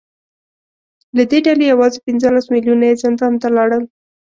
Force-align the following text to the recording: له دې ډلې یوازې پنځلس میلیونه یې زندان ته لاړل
له 1.15 1.23
دې 1.29 1.39
ډلې 1.47 1.65
یوازې 1.73 1.99
پنځلس 2.07 2.45
میلیونه 2.53 2.85
یې 2.89 2.99
زندان 3.03 3.33
ته 3.41 3.47
لاړل 3.57 3.83